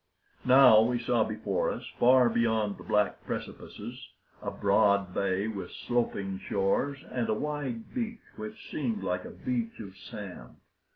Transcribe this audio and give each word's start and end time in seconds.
Now 0.45 0.81
we 0.81 0.97
saw 0.97 1.23
before 1.23 1.69
us, 1.71 1.85
far 1.99 2.27
beyond 2.27 2.79
the 2.79 2.83
black 2.83 3.23
precipices, 3.23 4.09
a 4.41 4.49
broad 4.49 5.13
bay 5.13 5.47
with 5.47 5.69
sloping 5.69 6.39
shores, 6.39 7.03
and 7.11 7.29
a 7.29 7.35
wide 7.35 7.93
beach 7.93 8.23
which 8.35 8.71
seemed 8.71 9.03
like 9.03 9.25
a 9.25 9.29
beach 9.29 9.79
of 9.79 9.95
sand. 9.95 10.55